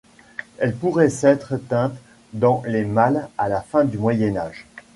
Elle 0.57 0.75
pourrait 0.75 1.11
s'être 1.11 1.53
éteinte 1.53 1.93
dans 2.33 2.63
les 2.65 2.85
mâles 2.85 3.29
à 3.37 3.47
la 3.49 3.61
fin 3.61 3.85
du 3.85 3.99
Moyen 3.99 4.35
Âge. 4.35 4.65